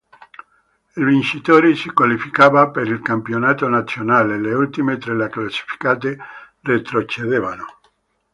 Il 0.95 1.05
vincitore 1.05 1.75
si 1.75 1.91
qualificava 1.91 2.71
per 2.71 2.87
il 2.87 3.03
campionato 3.03 3.69
nazionale, 3.69 4.39
le 4.39 4.51
ultime 4.55 4.97
tre 4.97 5.29
classificate 5.29 6.17
retrocedevano. 6.61 7.65